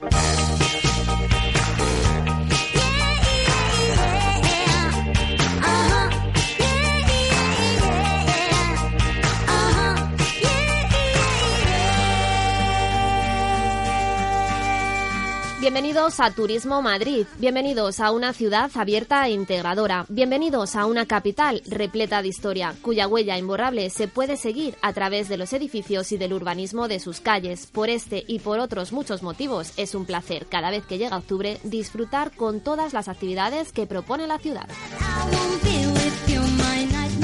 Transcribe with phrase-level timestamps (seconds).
[0.00, 0.23] Bye.
[15.64, 21.62] Bienvenidos a Turismo Madrid, bienvenidos a una ciudad abierta e integradora, bienvenidos a una capital
[21.66, 26.18] repleta de historia, cuya huella imborrable se puede seguir a través de los edificios y
[26.18, 27.64] del urbanismo de sus calles.
[27.64, 31.58] Por este y por otros muchos motivos es un placer cada vez que llega octubre
[31.62, 34.68] disfrutar con todas las actividades que propone la ciudad.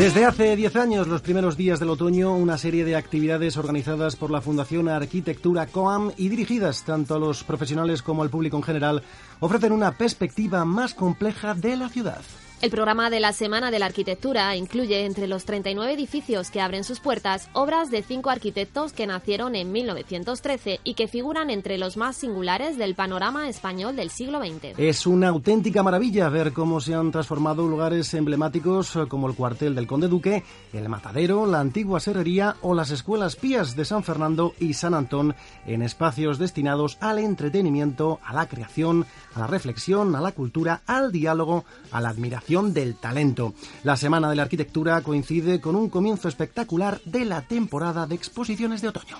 [0.00, 4.30] Desde hace 10 años, los primeros días del otoño, una serie de actividades organizadas por
[4.30, 9.02] la Fundación Arquitectura COAM y dirigidas tanto a los profesionales como al público en general
[9.40, 12.22] ofrecen una perspectiva más compleja de la ciudad.
[12.60, 16.84] El programa de la Semana de la Arquitectura incluye entre los 39 edificios que abren
[16.84, 21.96] sus puertas obras de cinco arquitectos que nacieron en 1913 y que figuran entre los
[21.96, 24.78] más singulares del panorama español del siglo XX.
[24.78, 29.86] Es una auténtica maravilla ver cómo se han transformado lugares emblemáticos como el cuartel del
[29.86, 34.74] Conde Duque, el Matadero, la antigua serrería o las escuelas pías de San Fernando y
[34.74, 35.34] San Antón
[35.66, 41.10] en espacios destinados al entretenimiento, a la creación, a la reflexión, a la cultura, al
[41.10, 43.54] diálogo, a la admiración del talento.
[43.84, 48.82] La Semana de la Arquitectura coincide con un comienzo espectacular de la temporada de exposiciones
[48.82, 49.16] de otoño.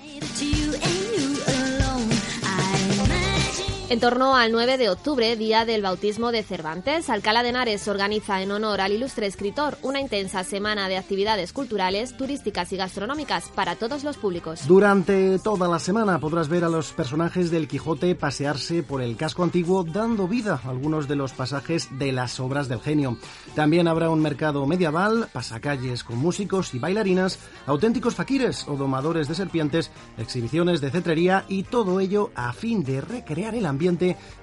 [3.91, 8.41] En torno al 9 de octubre, día del bautismo de Cervantes, Alcalá de Henares organiza
[8.41, 13.75] en honor al ilustre escritor una intensa semana de actividades culturales, turísticas y gastronómicas para
[13.75, 14.69] todos los públicos.
[14.69, 19.43] Durante toda la semana podrás ver a los personajes del Quijote pasearse por el casco
[19.43, 23.19] antiguo dando vida a algunos de los pasajes de las obras del genio.
[23.57, 29.35] También habrá un mercado medieval, pasacalles con músicos y bailarinas, auténticos faquires o domadores de
[29.35, 33.80] serpientes, exhibiciones de cetrería y todo ello a fin de recrear el ambiente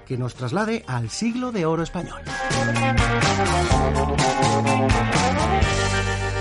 [0.06, 2.20] que nos traslade al siglo de oro español.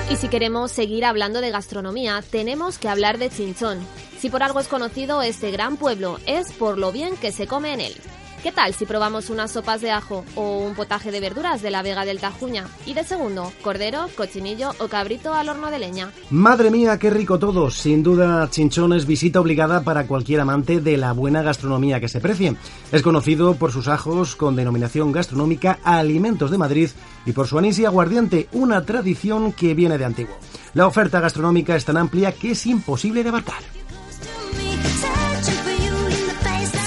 [0.09, 3.79] Y si queremos seguir hablando de gastronomía, tenemos que hablar de Chinchón.
[4.19, 7.73] Si por algo es conocido este gran pueblo, es por lo bien que se come
[7.73, 7.93] en él.
[8.43, 11.81] ¿Qué tal si probamos unas sopas de ajo o un potaje de verduras de la
[11.81, 12.67] Vega del Tajuña?
[12.85, 16.11] Y de segundo, cordero, cochinillo o cabrito al horno de leña.
[16.29, 17.71] Madre mía, qué rico todo.
[17.71, 22.21] Sin duda, Chinchón es visita obligada para cualquier amante de la buena gastronomía que se
[22.21, 22.55] precie.
[22.91, 26.89] Es conocido por sus ajos con denominación gastronómica Alimentos de Madrid
[27.25, 30.37] y por su anís y aguardiente, una tradición que viene de antiguo.
[30.75, 33.76] La oferta gastronómica es tan amplia que es imposible de abarcar.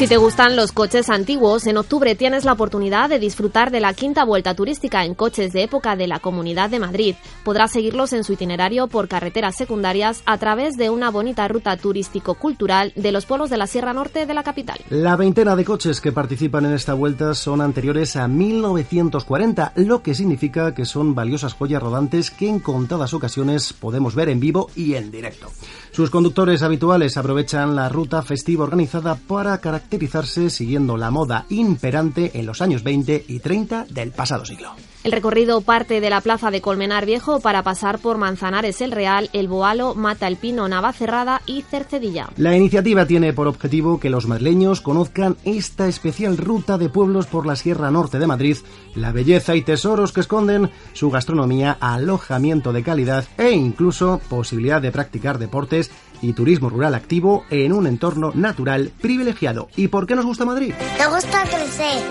[0.00, 3.92] Si te gustan los coches antiguos, en octubre tienes la oportunidad de disfrutar de la
[3.92, 7.16] quinta vuelta turística en coches de época de la Comunidad de Madrid.
[7.44, 12.94] Podrás seguirlos en su itinerario por carreteras secundarias a través de una bonita ruta turístico-cultural
[12.96, 14.78] de los pueblos de la Sierra Norte de la capital.
[14.88, 20.14] La veintena de coches que participan en esta vuelta son anteriores a 1940, lo que
[20.14, 24.94] significa que son valiosas joyas rodantes que en contadas ocasiones podemos ver en vivo y
[24.94, 25.48] en directo.
[25.92, 29.58] Sus conductores habituales aprovechan la ruta festiva organizada para
[29.90, 34.70] caracterizarse siguiendo la moda imperante en los años 20 y 30 del pasado siglo.
[35.02, 39.30] El recorrido parte de la plaza de Colmenar Viejo para pasar por Manzanares el Real,
[39.32, 42.28] El Boalo, Mata el Pino, Navacerrada y Cercedilla.
[42.36, 47.46] La iniciativa tiene por objetivo que los madrileños conozcan esta especial ruta de pueblos por
[47.46, 48.58] la Sierra Norte de Madrid,
[48.94, 54.92] la belleza y tesoros que esconden, su gastronomía, alojamiento de calidad e incluso posibilidad de
[54.92, 55.90] practicar deportes
[56.22, 59.69] y turismo rural activo en un entorno natural privilegiado.
[59.76, 60.75] ¿Y por qué nos gusta Madrid?
[60.98, 62.03] Me gusta crecer.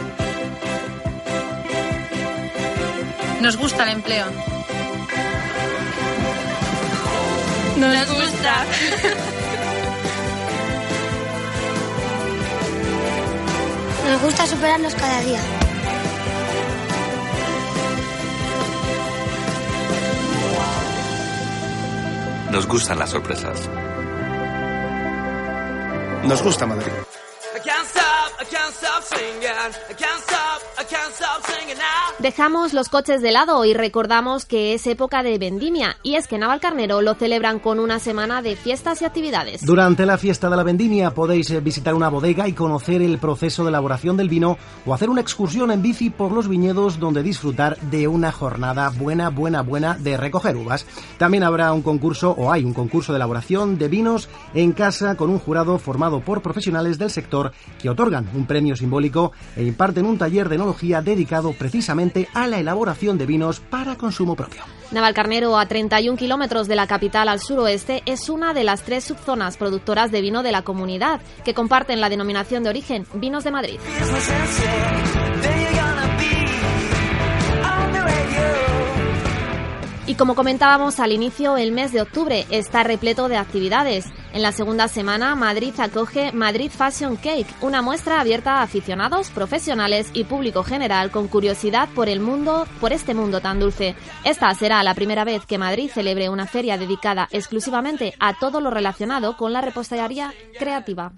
[3.42, 4.25] Nos gusta el empleo.
[7.78, 8.66] Nos gusta.
[14.09, 15.40] Nos gusta superarnos cada día.
[22.52, 23.69] Nos gustan las sorpresas.
[26.24, 26.91] Nos gusta Madrid.
[32.19, 36.38] Dejamos los coches de lado y recordamos que es época de vendimia y es que
[36.38, 39.66] Navalcarnero lo celebran con una semana de fiestas y actividades.
[39.66, 43.63] Durante la fiesta de la vendimia podéis eh, visitar una bodega y conocer el proceso
[43.63, 47.78] de elaboración del vino o hacer una excursión en bici por los viñedos donde disfrutar
[47.80, 50.86] de una jornada buena, buena, buena de recoger uvas.
[51.18, 55.30] También habrá un concurso o hay un concurso de elaboración de vinos en casa con
[55.30, 60.18] un jurado formado por profesionales del sector que otorgan un premio simbólico e imparten un
[60.18, 64.63] taller de enología dedicado precisamente a la elaboración de vinos para consumo propio.
[64.91, 69.57] Navalcarnero, a 31 kilómetros de la capital al suroeste, es una de las tres subzonas
[69.57, 73.80] productoras de vino de la comunidad, que comparten la denominación de origen Vinos de Madrid.
[80.19, 84.06] Como comentábamos al inicio, el mes de octubre está repleto de actividades.
[84.33, 90.10] En la segunda semana, Madrid acoge Madrid Fashion Cake, una muestra abierta a aficionados, profesionales
[90.13, 93.95] y público general con curiosidad por el mundo, por este mundo tan dulce.
[94.25, 98.71] Esta será la primera vez que Madrid celebre una feria dedicada exclusivamente a todo lo
[98.71, 101.13] relacionado con la repostería creativa.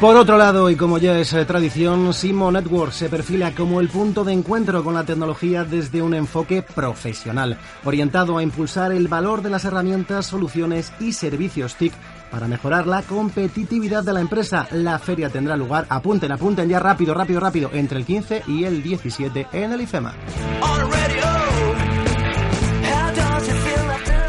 [0.00, 3.88] Por otro lado, y como ya es eh, tradición, Simo Network se perfila como el
[3.88, 9.42] punto de encuentro con la tecnología desde un enfoque profesional, orientado a impulsar el valor
[9.42, 11.92] de las herramientas, soluciones y servicios TIC
[12.30, 14.68] para mejorar la competitividad de la empresa.
[14.70, 18.84] La feria tendrá lugar, apunten, apunten ya rápido, rápido, rápido, entre el 15 y el
[18.84, 20.14] 17 en el IFEMA.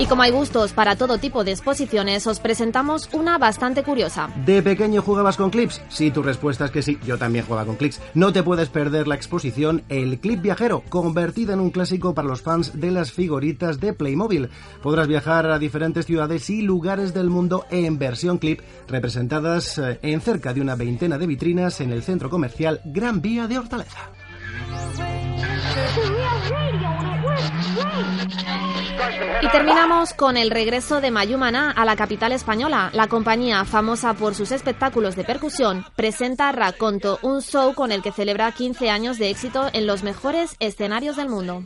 [0.10, 4.30] Como hay gustos para todo tipo de exposiciones, os presentamos una bastante curiosa.
[4.46, 5.82] ¿De pequeño jugabas con clips?
[5.90, 8.02] Si tu respuesta es que sí, yo también jugaba con clips.
[8.16, 12.42] No te puedes perder la exposición El Clip Viajero, convertida en un clásico para los
[12.42, 14.50] fans de las figuritas de Playmobil.
[14.82, 20.22] Podrás viajar a diferentes ciudades y lugares del mundo en versión clip, representadas eh, en
[20.22, 24.10] cerca de una veintena de vitrinas en el centro comercial Gran Vía de Hortaleza.
[29.52, 32.90] terminamos con el regreso de Mayumana a la capital española.
[32.94, 38.12] La compañía, famosa por sus espectáculos de percusión, presenta Raconto, un show con el que
[38.12, 41.64] celebra 15 años de éxito en los mejores escenarios del mundo.